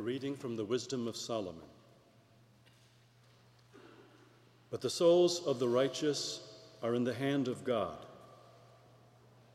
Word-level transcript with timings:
Reading 0.00 0.34
from 0.34 0.56
the 0.56 0.64
Wisdom 0.64 1.06
of 1.06 1.16
Solomon. 1.16 1.60
But 4.70 4.80
the 4.80 4.88
souls 4.88 5.46
of 5.46 5.58
the 5.58 5.68
righteous 5.68 6.40
are 6.82 6.94
in 6.94 7.04
the 7.04 7.12
hand 7.12 7.48
of 7.48 7.64
God, 7.64 7.98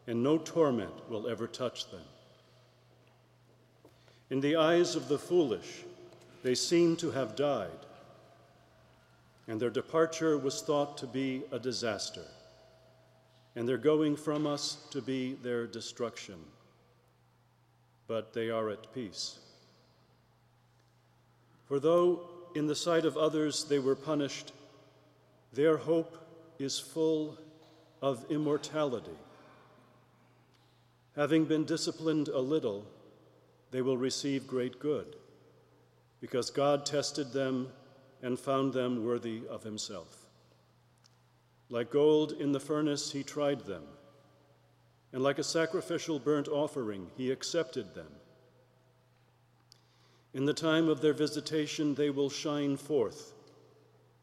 and 0.06 0.22
no 0.22 0.38
torment 0.38 1.10
will 1.10 1.28
ever 1.28 1.48
touch 1.48 1.90
them. 1.90 2.04
In 4.30 4.40
the 4.40 4.56
eyes 4.56 4.96
of 4.96 5.08
the 5.08 5.18
foolish, 5.18 5.84
they 6.44 6.54
seem 6.54 6.96
to 6.98 7.10
have 7.10 7.36
died, 7.36 7.86
and 9.48 9.60
their 9.60 9.72
departure 9.72 10.38
was 10.38 10.62
thought 10.62 10.96
to 11.00 11.08
be 11.08 11.42
a 11.52 11.58
disaster, 11.58 12.26
and 13.56 13.68
their 13.68 13.78
going 13.78 14.16
from 14.16 14.46
us 14.46 14.78
to 14.92 15.02
be 15.02 15.34
their 15.42 15.66
destruction. 15.66 16.38
But 18.08 18.34
they 18.34 18.52
are 18.52 18.70
at 18.70 18.94
peace. 18.94 19.40
For 21.66 21.80
though 21.80 22.22
in 22.56 22.68
the 22.68 22.76
sight 22.76 23.06
of 23.06 23.18
others 23.18 23.66
they 23.66 23.80
were 23.80 23.96
punished, 23.96 24.54
their 25.52 25.78
hope 25.78 26.18
is 26.60 26.80
full 26.80 27.38
of 28.02 28.26
immortality. 28.30 29.18
Having 31.16 31.46
been 31.46 31.66
disciplined 31.66 32.28
a 32.28 32.40
little, 32.40 32.86
they 33.72 33.82
will 33.82 33.98
receive 33.98 34.48
great 34.48 34.80
good, 34.80 35.16
because 36.22 36.50
God 36.50 36.86
tested 36.86 37.34
them 37.34 37.70
and 38.22 38.40
found 38.40 38.74
them 38.74 39.06
worthy 39.06 39.42
of 39.50 39.64
himself. 39.64 40.28
Like 41.70 41.90
gold 41.90 42.34
in 42.34 42.52
the 42.52 42.60
furnace, 42.60 43.12
he 43.12 43.24
tried 43.24 43.62
them, 43.62 43.84
and 45.12 45.24
like 45.24 45.40
a 45.40 45.44
sacrificial 45.44 46.20
burnt 46.20 46.48
offering, 46.48 47.08
he 47.18 47.32
accepted 47.32 47.96
them. 47.96 48.12
In 50.36 50.44
the 50.44 50.54
time 50.54 50.90
of 50.90 51.00
their 51.00 51.14
visitation, 51.14 51.96
they 51.96 52.10
will 52.10 52.30
shine 52.30 52.76
forth 52.76 53.32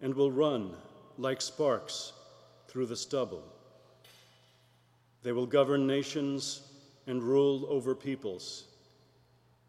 and 0.03 0.13
will 0.13 0.31
run 0.31 0.77
like 1.17 1.41
sparks 1.41 2.13
through 2.69 2.85
the 2.85 2.97
stubble. 2.97 3.43
They 5.23 5.33
will 5.33 5.47
govern 5.47 5.87
nations 5.87 6.69
and 7.07 7.23
rule 7.23 7.65
over 7.67 7.95
peoples, 7.95 8.65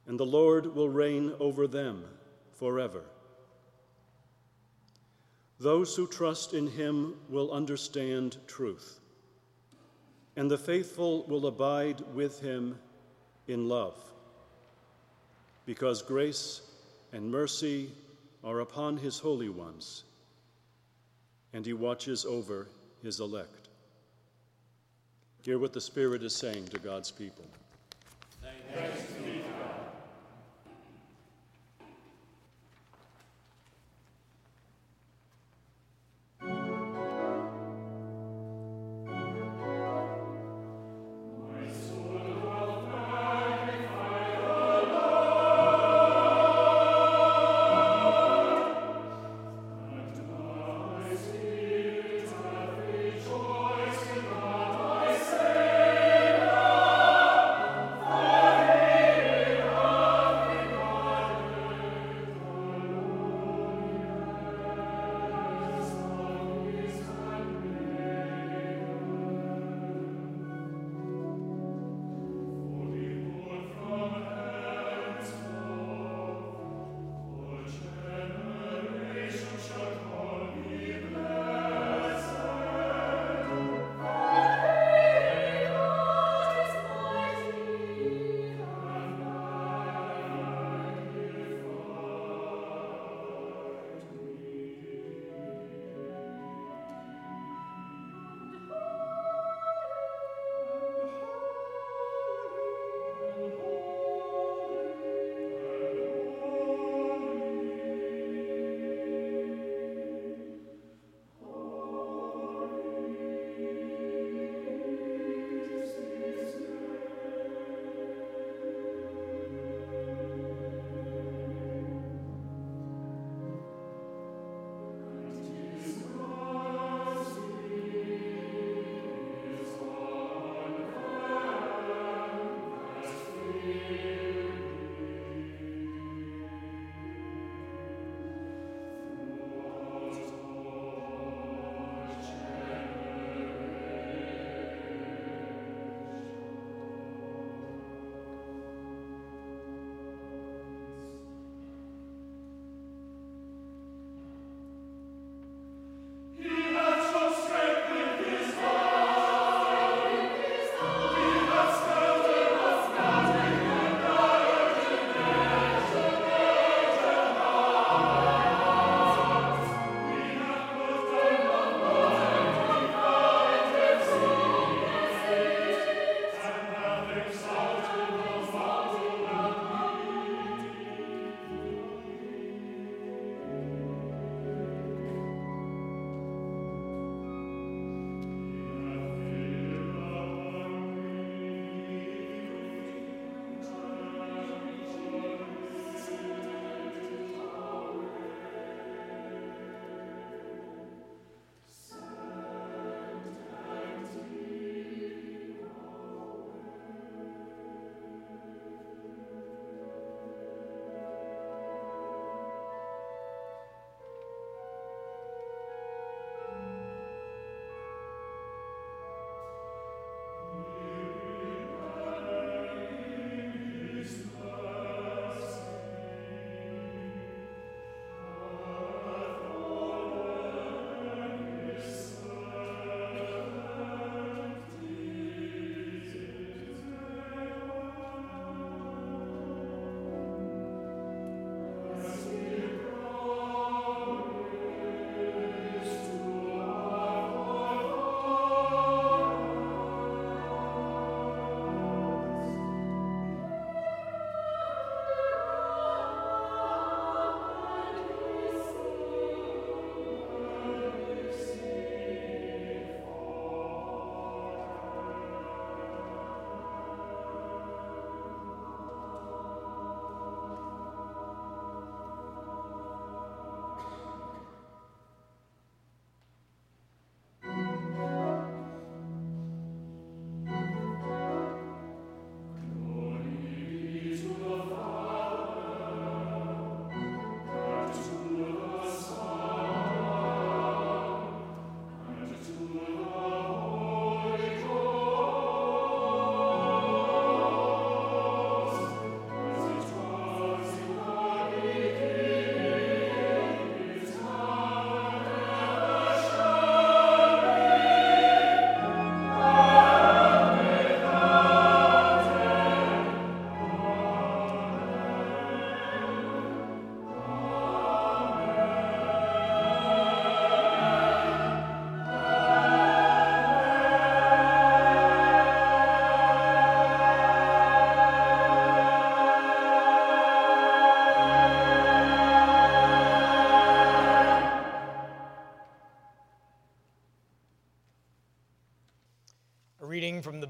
and 0.06 0.20
the 0.20 0.26
Lord 0.26 0.76
will 0.76 0.90
reign 0.90 1.32
over 1.40 1.66
them 1.66 2.04
forever. 2.52 3.04
Those 5.62 5.96
who 5.96 6.08
trust 6.08 6.54
in 6.54 6.68
him 6.68 7.16
will 7.30 7.54
understand 7.54 8.36
truth, 8.48 9.00
and 10.36 10.52
the 10.52 10.58
faithful 10.58 11.24
will 11.28 11.48
abide 11.48 12.02
with 12.14 12.42
him 12.42 12.78
in 13.48 13.70
love, 13.70 13.96
because 15.66 16.02
grace 16.02 16.62
and 17.12 17.30
mercy 17.30 17.90
are 18.44 18.60
upon 18.60 18.98
his 18.98 19.20
holy 19.20 19.50
ones, 19.50 20.04
and 21.54 21.66
he 21.66 21.74
watches 21.74 22.26
over 22.26 22.68
his 23.02 23.20
elect. 23.20 23.70
Hear 25.42 25.60
what 25.60 25.74
the 25.74 25.82
Spirit 25.82 26.24
is 26.24 26.36
saying 26.36 26.68
to 26.68 26.80
God's 26.80 27.12
people. 27.12 27.46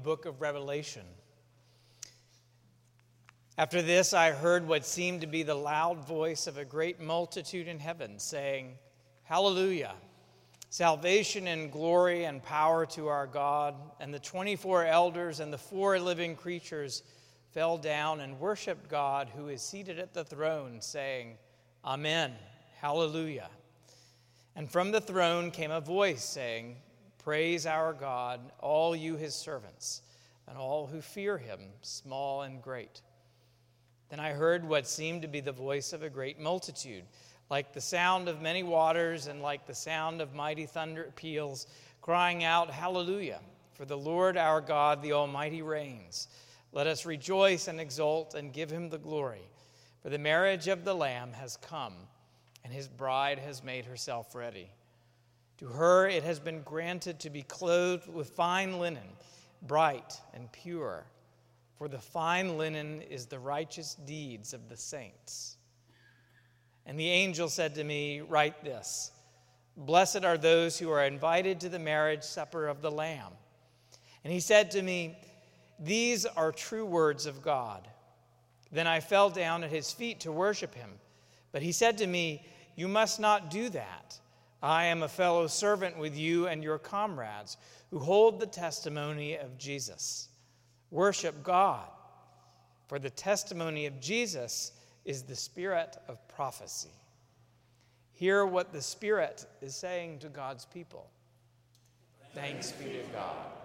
Book 0.04 0.26
of 0.26 0.42
Revelation. 0.42 1.06
After 3.56 3.80
this, 3.80 4.12
I 4.12 4.32
heard 4.32 4.68
what 4.68 4.84
seemed 4.84 5.22
to 5.22 5.26
be 5.26 5.42
the 5.42 5.54
loud 5.54 6.06
voice 6.06 6.46
of 6.46 6.58
a 6.58 6.64
great 6.64 7.00
multitude 7.00 7.66
in 7.68 7.78
heaven 7.78 8.18
saying, 8.18 8.74
Hallelujah! 9.22 9.94
Salvation 10.68 11.46
and 11.46 11.72
glory 11.72 12.26
and 12.26 12.42
power 12.42 12.84
to 12.86 13.08
our 13.08 13.26
God. 13.26 13.76
And 13.98 14.12
the 14.12 14.18
24 14.18 14.84
elders 14.84 15.40
and 15.40 15.50
the 15.50 15.56
four 15.56 15.98
living 15.98 16.36
creatures 16.36 17.02
fell 17.52 17.78
down 17.78 18.20
and 18.20 18.38
worshiped 18.38 18.90
God 18.90 19.30
who 19.34 19.48
is 19.48 19.62
seated 19.62 19.98
at 19.98 20.12
the 20.12 20.24
throne, 20.24 20.82
saying, 20.82 21.38
Amen. 21.82 22.34
Hallelujah. 22.78 23.48
And 24.54 24.70
from 24.70 24.90
the 24.90 25.00
throne 25.00 25.50
came 25.50 25.70
a 25.70 25.80
voice 25.80 26.22
saying, 26.22 26.76
Praise 27.24 27.64
our 27.64 27.94
God, 27.94 28.38
all 28.60 28.94
you 28.94 29.16
his 29.16 29.34
servants, 29.34 30.02
and 30.46 30.58
all 30.58 30.86
who 30.86 31.00
fear 31.00 31.38
him, 31.38 31.58
small 31.80 32.42
and 32.42 32.60
great. 32.60 33.00
Then 34.10 34.20
I 34.20 34.32
heard 34.32 34.68
what 34.68 34.86
seemed 34.86 35.22
to 35.22 35.28
be 35.28 35.40
the 35.40 35.50
voice 35.50 35.94
of 35.94 36.02
a 36.02 36.10
great 36.10 36.38
multitude, 36.38 37.04
like 37.48 37.72
the 37.72 37.80
sound 37.80 38.28
of 38.28 38.42
many 38.42 38.62
waters 38.62 39.26
and 39.26 39.40
like 39.40 39.66
the 39.66 39.74
sound 39.74 40.20
of 40.20 40.34
mighty 40.34 40.66
thunder 40.66 41.14
peals, 41.16 41.66
crying 42.02 42.44
out, 42.44 42.70
Hallelujah! 42.70 43.40
For 43.72 43.86
the 43.86 43.96
Lord 43.96 44.36
our 44.36 44.60
God, 44.60 45.00
the 45.00 45.14
Almighty, 45.14 45.62
reigns. 45.62 46.28
Let 46.72 46.86
us 46.86 47.06
rejoice 47.06 47.68
and 47.68 47.80
exult 47.80 48.34
and 48.34 48.52
give 48.52 48.70
him 48.70 48.90
the 48.90 48.98
glory. 48.98 49.48
For 50.02 50.10
the 50.10 50.18
marriage 50.18 50.68
of 50.68 50.84
the 50.84 50.94
Lamb 50.94 51.32
has 51.32 51.56
come, 51.56 51.94
and 52.62 52.70
his 52.70 52.86
bride 52.86 53.38
has 53.38 53.64
made 53.64 53.86
herself 53.86 54.34
ready. 54.34 54.68
To 55.58 55.66
her 55.66 56.08
it 56.08 56.24
has 56.24 56.40
been 56.40 56.62
granted 56.62 57.20
to 57.20 57.30
be 57.30 57.42
clothed 57.42 58.08
with 58.08 58.30
fine 58.30 58.78
linen, 58.78 59.08
bright 59.62 60.20
and 60.34 60.50
pure, 60.52 61.04
for 61.78 61.88
the 61.88 61.98
fine 61.98 62.58
linen 62.58 63.02
is 63.02 63.26
the 63.26 63.38
righteous 63.38 63.94
deeds 63.94 64.52
of 64.52 64.68
the 64.68 64.76
saints. 64.76 65.56
And 66.86 66.98
the 66.98 67.08
angel 67.08 67.48
said 67.48 67.74
to 67.76 67.84
me, 67.84 68.20
Write 68.20 68.62
this 68.64 69.12
Blessed 69.76 70.24
are 70.24 70.38
those 70.38 70.78
who 70.78 70.90
are 70.90 71.04
invited 71.04 71.60
to 71.60 71.68
the 71.68 71.78
marriage 71.78 72.22
supper 72.22 72.68
of 72.68 72.82
the 72.82 72.90
Lamb. 72.90 73.32
And 74.22 74.32
he 74.32 74.40
said 74.40 74.70
to 74.72 74.82
me, 74.82 75.18
These 75.80 76.26
are 76.26 76.52
true 76.52 76.86
words 76.86 77.26
of 77.26 77.42
God. 77.42 77.88
Then 78.70 78.86
I 78.86 79.00
fell 79.00 79.30
down 79.30 79.64
at 79.64 79.70
his 79.70 79.92
feet 79.92 80.20
to 80.20 80.32
worship 80.32 80.74
him. 80.74 80.90
But 81.52 81.62
he 81.62 81.72
said 81.72 81.98
to 81.98 82.06
me, 82.06 82.44
You 82.76 82.88
must 82.88 83.20
not 83.20 83.50
do 83.50 83.68
that. 83.70 84.18
I 84.64 84.86
am 84.86 85.02
a 85.02 85.08
fellow 85.08 85.46
servant 85.46 85.98
with 85.98 86.16
you 86.16 86.46
and 86.46 86.64
your 86.64 86.78
comrades 86.78 87.58
who 87.90 87.98
hold 87.98 88.40
the 88.40 88.46
testimony 88.46 89.36
of 89.36 89.58
Jesus. 89.58 90.28
Worship 90.90 91.42
God, 91.42 91.86
for 92.88 92.98
the 92.98 93.10
testimony 93.10 93.84
of 93.84 94.00
Jesus 94.00 94.72
is 95.04 95.22
the 95.22 95.36
spirit 95.36 95.98
of 96.08 96.26
prophecy. 96.28 96.94
Hear 98.12 98.46
what 98.46 98.72
the 98.72 98.80
Spirit 98.80 99.44
is 99.60 99.76
saying 99.76 100.20
to 100.20 100.28
God's 100.30 100.64
people. 100.64 101.10
Thanks 102.32 102.72
be 102.72 102.84
to 102.84 103.02
God. 103.12 103.63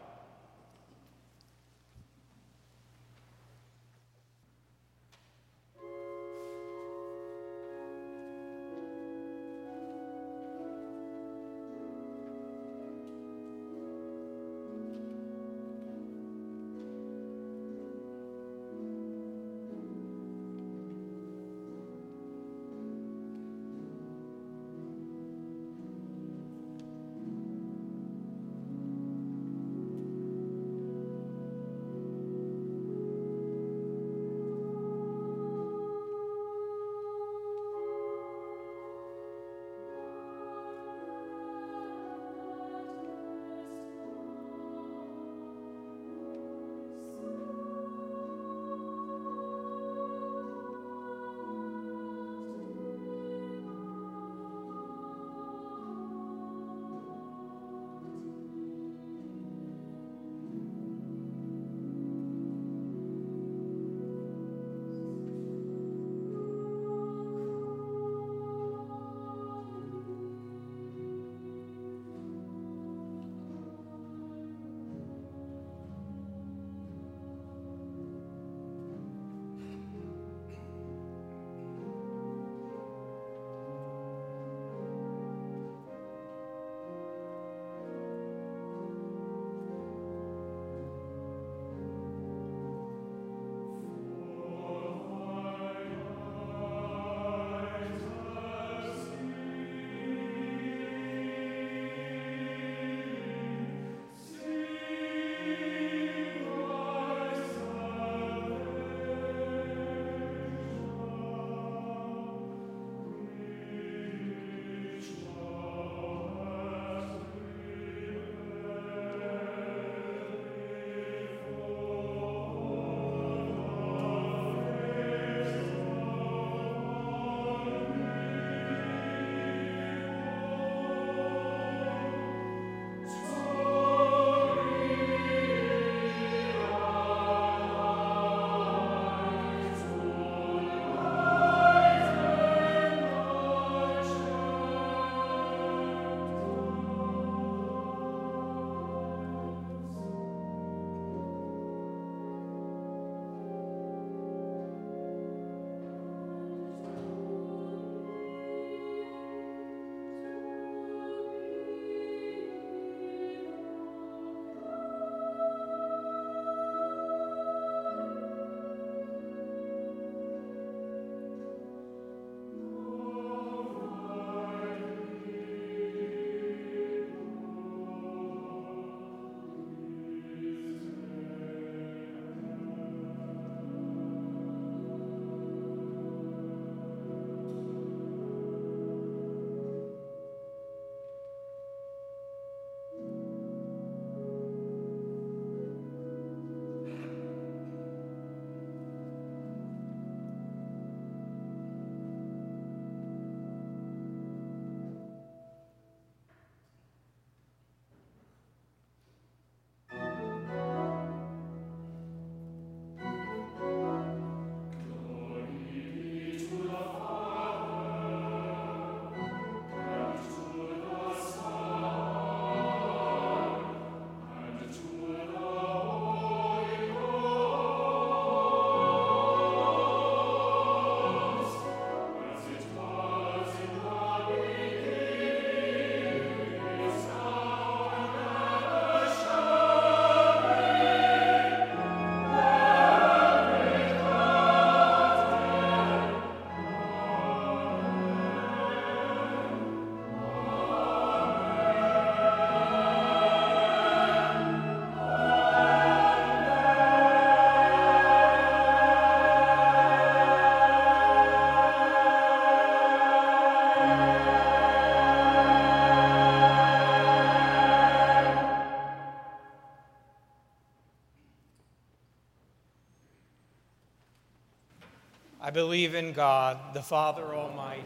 I 275.49 275.51
believe 275.51 275.95
in 275.95 276.13
God, 276.13 276.75
the 276.75 276.81
Father 276.83 277.33
Almighty, 277.33 277.81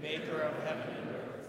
maker 0.00 0.42
of 0.42 0.54
heaven 0.62 0.94
and 0.96 1.08
earth, 1.08 1.48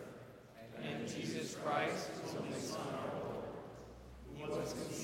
and 0.82 1.08
Jesus 1.08 1.56
Christ, 1.64 2.10
his 2.24 2.36
only 2.36 2.58
Son, 2.58 2.80
our 2.82 3.22
Lord, 3.22 4.50
who 4.50 4.60
was 4.60 4.74
conceived 4.74 5.03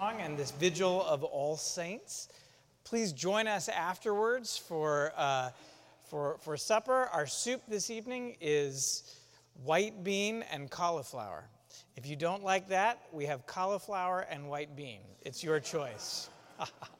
song 0.00 0.20
and 0.22 0.38
this 0.38 0.52
vigil 0.52 1.04
of 1.04 1.22
All 1.24 1.58
Saints. 1.58 2.28
Please 2.84 3.12
join 3.12 3.46
us 3.46 3.68
afterwards 3.68 4.56
for, 4.56 5.12
uh, 5.14 5.50
for, 6.04 6.38
for 6.40 6.56
supper. 6.56 7.10
Our 7.12 7.26
soup 7.26 7.60
this 7.68 7.90
evening 7.90 8.36
is 8.40 9.14
white 9.62 10.02
bean 10.02 10.42
and 10.50 10.70
cauliflower. 10.70 11.44
If 11.96 12.06
you 12.06 12.16
don't 12.16 12.42
like 12.42 12.68
that, 12.68 13.02
we 13.12 13.26
have 13.26 13.44
cauliflower 13.46 14.20
and 14.30 14.48
white 14.48 14.74
bean. 14.74 15.00
It's 15.20 15.44
your 15.44 15.60
choice. 15.60 16.30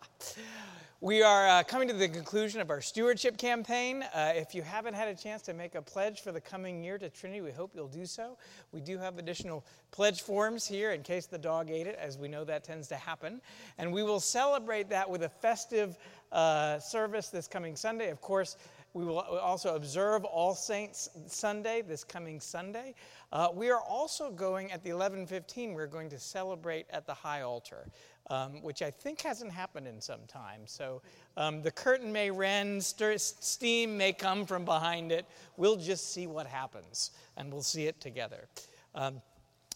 We 1.02 1.22
are 1.22 1.48
uh, 1.48 1.62
coming 1.62 1.88
to 1.88 1.94
the 1.94 2.10
conclusion 2.10 2.60
of 2.60 2.68
our 2.68 2.82
stewardship 2.82 3.38
campaign. 3.38 4.02
Uh, 4.02 4.32
if 4.34 4.54
you 4.54 4.60
haven't 4.60 4.92
had 4.92 5.08
a 5.08 5.14
chance 5.14 5.40
to 5.42 5.54
make 5.54 5.74
a 5.74 5.80
pledge 5.80 6.20
for 6.20 6.30
the 6.30 6.42
coming 6.42 6.84
year 6.84 6.98
to 6.98 7.08
Trinity, 7.08 7.40
we 7.40 7.52
hope 7.52 7.70
you'll 7.74 7.88
do 7.88 8.04
so. 8.04 8.36
We 8.70 8.82
do 8.82 8.98
have 8.98 9.16
additional 9.16 9.64
pledge 9.92 10.20
forms 10.20 10.66
here 10.66 10.90
in 10.90 11.02
case 11.02 11.24
the 11.24 11.38
dog 11.38 11.70
ate 11.70 11.86
it, 11.86 11.96
as 11.98 12.18
we 12.18 12.28
know 12.28 12.44
that 12.44 12.64
tends 12.64 12.86
to 12.88 12.96
happen. 12.96 13.40
And 13.78 13.94
we 13.94 14.02
will 14.02 14.20
celebrate 14.20 14.90
that 14.90 15.08
with 15.08 15.22
a 15.22 15.30
festive 15.30 15.96
uh, 16.32 16.78
service 16.80 17.28
this 17.28 17.48
coming 17.48 17.76
Sunday. 17.76 18.10
Of 18.10 18.20
course, 18.20 18.58
we 18.92 19.06
will 19.06 19.20
also 19.20 19.76
observe 19.76 20.26
All 20.26 20.54
Saints 20.54 21.08
Sunday 21.28 21.80
this 21.80 22.04
coming 22.04 22.40
Sunday. 22.40 22.94
Uh, 23.32 23.48
we 23.54 23.70
are 23.70 23.80
also 23.80 24.30
going 24.30 24.70
at 24.70 24.84
the 24.84 24.90
11:15. 24.90 25.72
We're 25.72 25.86
going 25.86 26.10
to 26.10 26.18
celebrate 26.18 26.86
at 26.90 27.06
the 27.06 27.14
high 27.14 27.40
altar 27.40 27.86
um, 28.30 28.62
which 28.62 28.80
I 28.80 28.90
think 28.90 29.20
hasn't 29.20 29.52
happened 29.52 29.86
in 29.86 30.00
some 30.00 30.20
time. 30.28 30.60
So 30.64 31.02
um, 31.36 31.62
the 31.62 31.70
curtain 31.70 32.10
may 32.12 32.30
rend, 32.30 32.82
steam 32.82 33.98
may 33.98 34.12
come 34.12 34.46
from 34.46 34.64
behind 34.64 35.12
it. 35.12 35.26
We'll 35.56 35.76
just 35.76 36.12
see 36.12 36.26
what 36.26 36.46
happens, 36.46 37.10
and 37.36 37.52
we'll 37.52 37.62
see 37.62 37.86
it 37.86 38.00
together. 38.00 38.46
Um, 38.94 39.20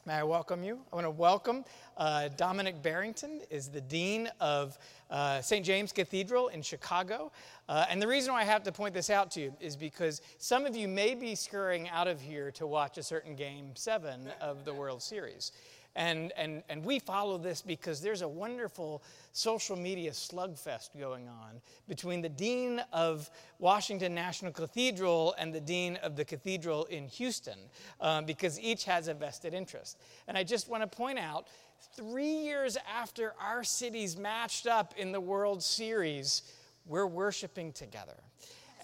may 0.06 0.14
I 0.14 0.22
welcome 0.22 0.62
you? 0.62 0.78
I 0.92 0.96
want 0.96 1.06
to 1.06 1.10
welcome 1.10 1.64
uh, 1.96 2.28
Dominic 2.36 2.82
Barrington, 2.82 3.40
is 3.50 3.68
the 3.68 3.80
dean 3.80 4.28
of 4.40 4.78
uh, 5.10 5.40
St. 5.40 5.64
James 5.64 5.92
Cathedral 5.92 6.48
in 6.48 6.62
Chicago. 6.62 7.30
Uh, 7.68 7.86
and 7.88 8.00
the 8.00 8.06
reason 8.06 8.32
why 8.32 8.40
I 8.40 8.44
have 8.44 8.62
to 8.64 8.72
point 8.72 8.94
this 8.94 9.10
out 9.10 9.30
to 9.32 9.40
you 9.40 9.54
is 9.60 9.76
because 9.76 10.22
some 10.38 10.66
of 10.66 10.76
you 10.76 10.88
may 10.88 11.14
be 11.14 11.34
scurrying 11.34 11.88
out 11.88 12.08
of 12.08 12.20
here 12.20 12.50
to 12.52 12.66
watch 12.66 12.98
a 12.98 13.02
certain 13.02 13.34
game 13.34 13.70
seven 13.74 14.28
of 14.40 14.64
the 14.64 14.74
World 14.74 15.02
Series. 15.02 15.52
And, 15.96 16.32
and, 16.36 16.64
and 16.68 16.84
we 16.84 16.98
follow 16.98 17.38
this 17.38 17.62
because 17.62 18.00
there's 18.00 18.22
a 18.22 18.28
wonderful 18.28 19.02
social 19.32 19.76
media 19.76 20.10
slugfest 20.10 20.98
going 20.98 21.28
on 21.28 21.60
between 21.86 22.20
the 22.20 22.28
dean 22.28 22.82
of 22.92 23.30
Washington 23.60 24.12
National 24.12 24.50
Cathedral 24.50 25.34
and 25.38 25.54
the 25.54 25.60
dean 25.60 25.96
of 26.02 26.16
the 26.16 26.24
cathedral 26.24 26.84
in 26.86 27.06
Houston, 27.06 27.58
um, 28.00 28.24
because 28.24 28.58
each 28.58 28.84
has 28.84 29.06
a 29.06 29.14
vested 29.14 29.54
interest. 29.54 29.98
And 30.26 30.36
I 30.36 30.42
just 30.42 30.68
want 30.68 30.82
to 30.82 30.96
point 30.96 31.18
out 31.18 31.46
three 31.94 32.34
years 32.42 32.76
after 32.92 33.34
our 33.40 33.62
cities 33.62 34.16
matched 34.16 34.66
up 34.66 34.94
in 34.96 35.12
the 35.12 35.20
World 35.20 35.62
Series, 35.62 36.42
we're 36.86 37.06
worshiping 37.06 37.72
together. 37.72 38.16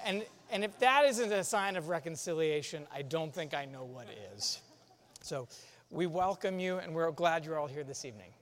And, 0.05 0.25
and 0.51 0.65
if 0.65 0.79
that 0.79 1.05
isn't 1.07 1.33
a 1.33 1.45
sign 1.45 1.77
of 1.77 1.89
reconciliation, 1.89 2.87
I 2.95 3.03
don't 3.03 3.35
think 3.35 3.53
I 3.53 3.65
know 3.65 3.85
what 3.85 4.07
is. 4.37 4.61
So, 5.23 5.49
we 5.91 6.07
welcome 6.07 6.61
you, 6.61 6.79
and 6.79 6.95
we're 6.95 7.11
glad 7.11 7.45
you're 7.45 7.59
all 7.59 7.67
here 7.67 7.83
this 7.83 8.05
evening. 8.05 8.33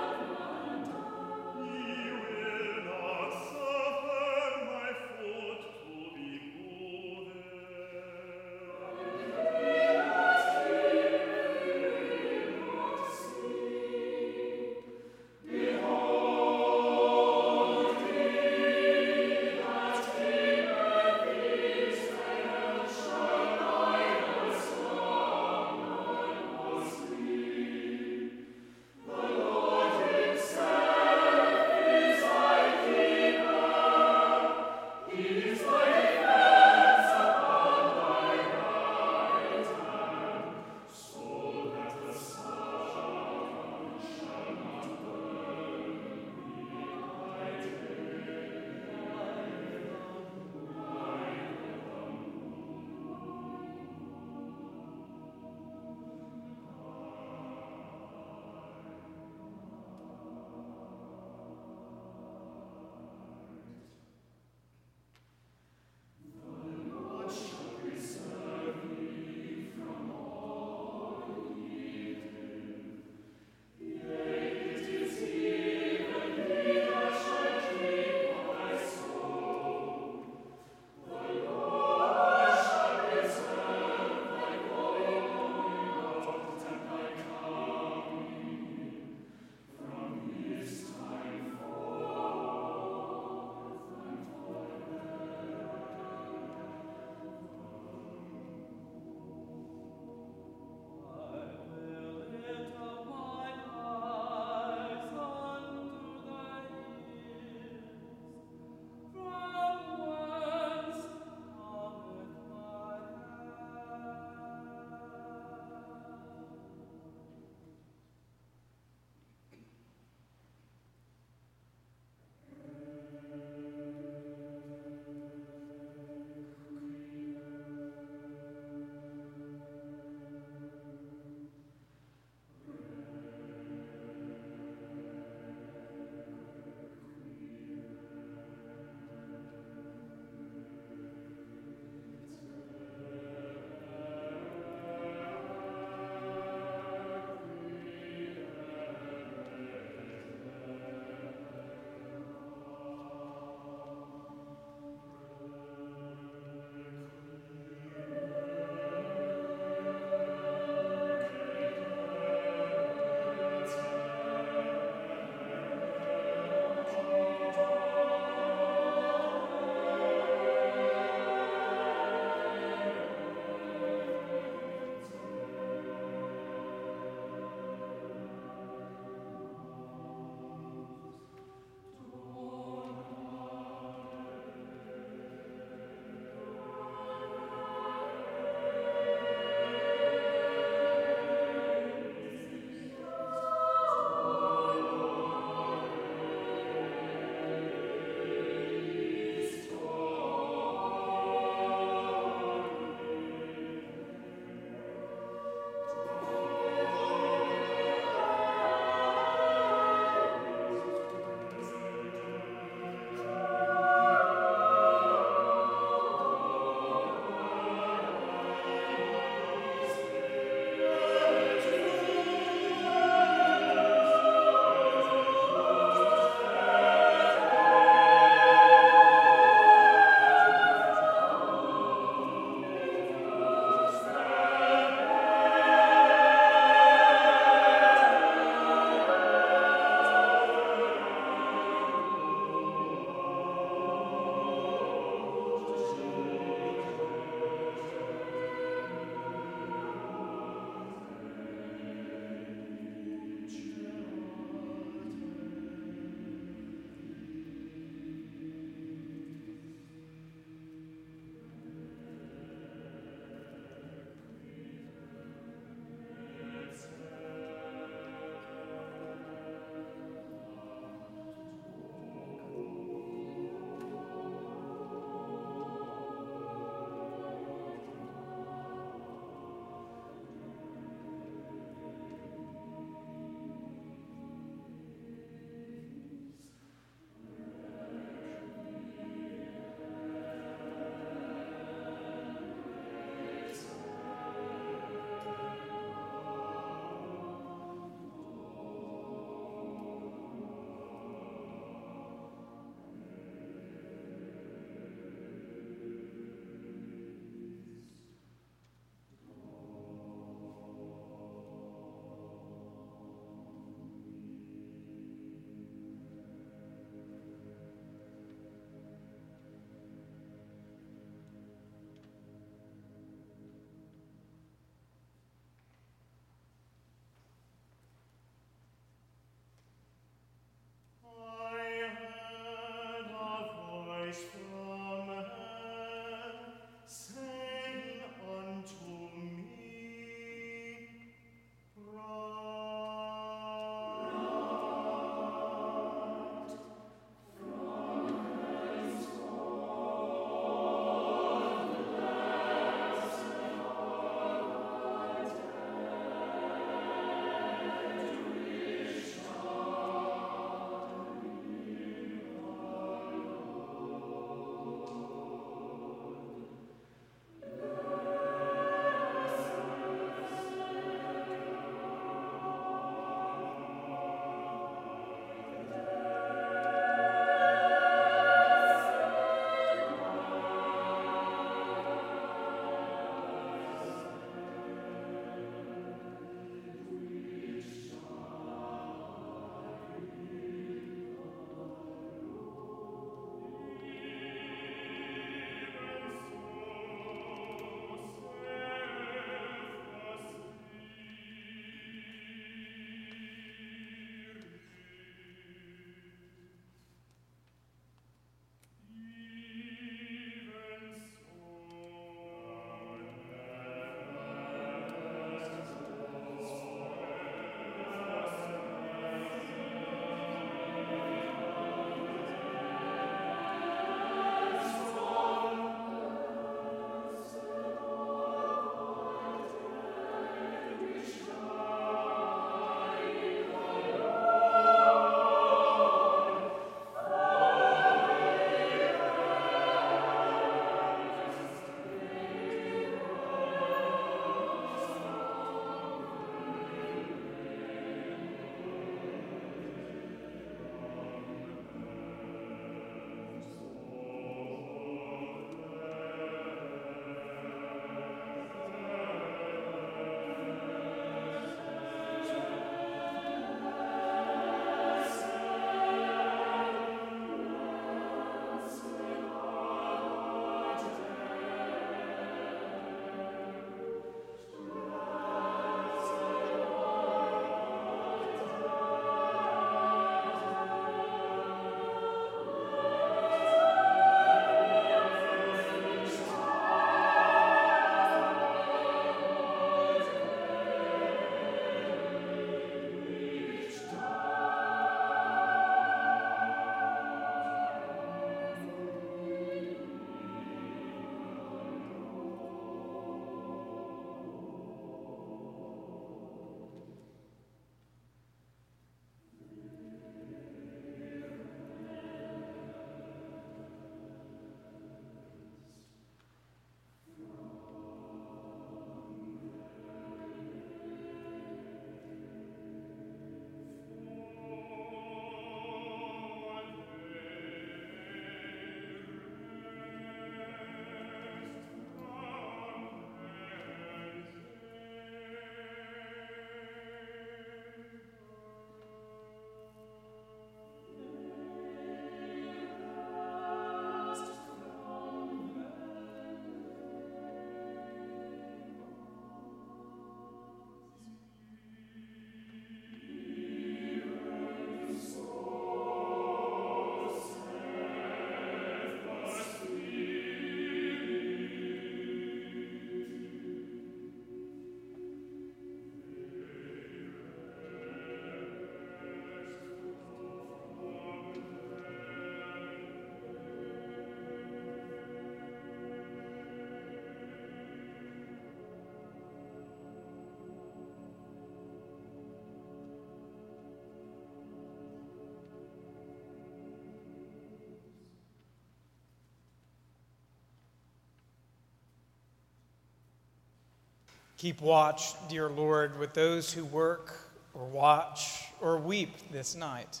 Keep 594.40 594.62
watch, 594.62 595.12
dear 595.28 595.50
Lord, 595.50 595.98
with 595.98 596.14
those 596.14 596.50
who 596.50 596.64
work 596.64 597.28
or 597.52 597.66
watch 597.66 598.44
or 598.62 598.78
weep 598.78 599.10
this 599.30 599.54
night, 599.54 600.00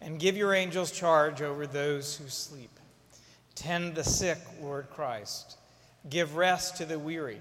and 0.00 0.18
give 0.18 0.36
your 0.36 0.52
angels 0.52 0.90
charge 0.90 1.42
over 1.42 1.64
those 1.64 2.16
who 2.16 2.28
sleep. 2.28 2.80
Tend 3.54 3.94
the 3.94 4.02
sick, 4.02 4.38
Lord 4.60 4.90
Christ. 4.90 5.58
Give 6.10 6.34
rest 6.34 6.76
to 6.78 6.84
the 6.84 6.98
weary. 6.98 7.40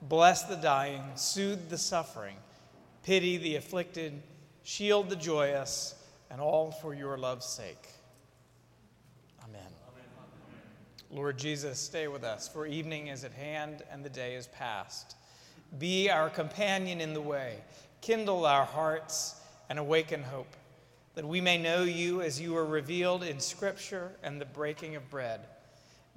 Bless 0.00 0.44
the 0.44 0.54
dying. 0.54 1.02
Soothe 1.16 1.68
the 1.68 1.76
suffering. 1.76 2.36
Pity 3.02 3.36
the 3.36 3.56
afflicted. 3.56 4.22
Shield 4.62 5.10
the 5.10 5.16
joyous. 5.16 5.96
And 6.30 6.40
all 6.40 6.70
for 6.70 6.94
your 6.94 7.18
love's 7.18 7.46
sake. 7.46 7.88
Amen. 9.42 9.72
Lord 11.10 11.36
Jesus, 11.36 11.80
stay 11.80 12.06
with 12.06 12.22
us, 12.22 12.46
for 12.46 12.64
evening 12.64 13.08
is 13.08 13.24
at 13.24 13.32
hand 13.32 13.82
and 13.90 14.04
the 14.04 14.10
day 14.10 14.36
is 14.36 14.46
past. 14.46 15.16
Be 15.76 16.08
our 16.08 16.30
companion 16.30 17.00
in 17.00 17.12
the 17.12 17.20
way. 17.20 17.56
Kindle 18.00 18.46
our 18.46 18.64
hearts 18.64 19.36
and 19.68 19.78
awaken 19.78 20.22
hope 20.22 20.56
that 21.14 21.26
we 21.26 21.40
may 21.40 21.58
know 21.58 21.82
you 21.82 22.22
as 22.22 22.40
you 22.40 22.56
are 22.56 22.64
revealed 22.64 23.24
in 23.24 23.40
Scripture 23.40 24.12
and 24.22 24.40
the 24.40 24.46
breaking 24.46 24.96
of 24.96 25.10
bread. 25.10 25.40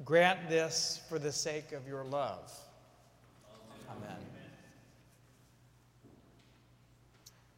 Grant 0.05 0.47
this 0.47 1.01
for 1.09 1.19
the 1.19 1.31
sake 1.31 1.71
of 1.71 1.87
your 1.87 2.03
love. 2.03 2.51
Amen. 3.89 4.17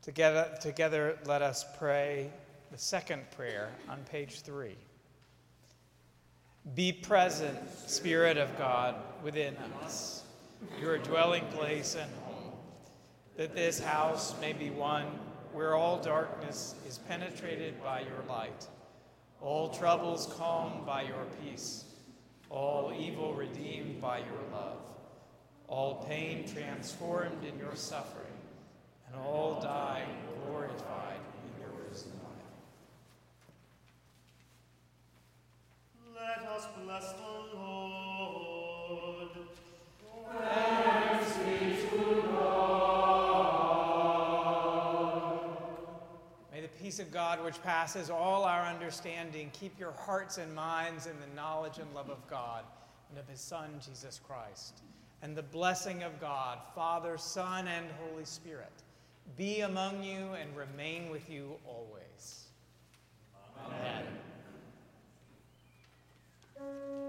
Together, 0.02 0.50
together, 0.60 1.18
let 1.26 1.42
us 1.42 1.64
pray 1.78 2.30
the 2.72 2.78
second 2.78 3.22
prayer 3.32 3.70
on 3.88 4.00
page 4.12 4.42
three. 4.42 4.76
Be 6.76 6.92
present, 6.92 7.58
Spirit 7.88 8.38
of 8.38 8.58
God, 8.58 8.96
within 9.22 9.56
us, 9.84 10.23
your 10.80 10.98
dwelling 10.98 11.46
place 11.48 11.96
and 11.96 12.12
home, 12.26 12.54
that 13.38 13.56
this 13.56 13.80
house 13.80 14.40
may 14.42 14.54
be 14.54 14.70
one 14.70 15.06
where 15.52 15.76
all 15.76 16.02
darkness 16.02 16.76
is 16.88 16.98
penetrated 16.98 17.82
by 17.84 18.02
your 18.02 18.24
light, 18.28 18.68
all 19.42 19.70
troubles 19.70 20.32
calmed 20.38 20.86
by 20.86 21.04
your 21.04 21.26
peace, 21.42 21.86
all 22.50 22.94
evil 22.98 23.34
redeemed 23.34 24.02
by 24.02 24.18
your 24.18 24.44
love, 24.52 24.80
all 25.68 26.06
pain 26.08 26.48
transformed 26.48 27.44
in 27.44 27.58
your 27.58 27.76
suffering, 27.76 28.26
and 29.08 29.16
all 29.16 29.60
dying 29.62 30.10
glorified 30.46 31.20
in 31.44 31.62
your 31.62 31.72
risen 31.88 32.12
life. 32.12 32.34
Let 36.16 36.48
us 36.50 36.68
bless 36.84 37.14
the 37.14 37.58
Lord. 37.58 37.83
Peace 46.94 47.00
of 47.00 47.12
God, 47.12 47.44
which 47.44 47.60
passes 47.64 48.12
all 48.12 48.44
our 48.44 48.62
understanding, 48.62 49.50
keep 49.52 49.80
your 49.80 49.94
hearts 49.94 50.38
and 50.38 50.54
minds 50.54 51.08
in 51.08 51.14
the 51.20 51.36
knowledge 51.36 51.80
and 51.80 51.92
love 51.96 52.12
of 52.12 52.20
God 52.30 52.64
and 53.10 53.18
of 53.18 53.28
his 53.28 53.40
Son, 53.40 53.70
Jesus 53.84 54.20
Christ. 54.28 54.82
And 55.24 55.36
the 55.36 55.42
blessing 55.42 56.04
of 56.04 56.20
God, 56.22 56.60
Father, 56.76 57.18
Son, 57.18 57.68
and 57.68 57.88
Holy 58.00 58.26
Spirit, 58.26 58.74
be 59.38 59.62
among 59.62 60.04
you 60.04 60.34
and 60.40 60.56
remain 60.56 61.10
with 61.10 61.30
you 61.32 61.56
always. 61.66 62.44
Amen. 63.66 64.04
Amen. 66.60 67.03